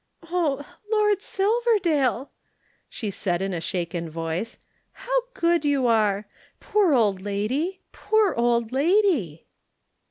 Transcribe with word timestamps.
"Oh, 0.31 0.65
Lord 0.91 1.21
Silverdale!" 1.21 2.31
she 2.89 3.11
said 3.11 3.39
in 3.39 3.53
a 3.53 3.61
shaken 3.61 4.09
voice. 4.09 4.57
"How 4.93 5.15
good 5.35 5.63
you 5.63 5.85
are! 5.85 6.25
Poor 6.59 6.95
old 6.95 7.21
lady! 7.21 7.81
Poor 7.91 8.33
old 8.33 8.71
lady!" 8.71 9.45